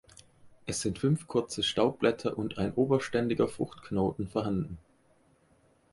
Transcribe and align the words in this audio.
Es 0.65 0.81
sind 0.81 0.97
fünf 0.97 1.27
kurze 1.27 1.61
Staubblätter 1.61 2.35
und 2.35 2.57
ein 2.57 2.73
oberständiger 2.73 3.47
Fruchtknoten 3.47 4.27
vorhanden. 4.27 4.79